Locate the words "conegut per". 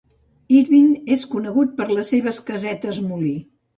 1.33-1.87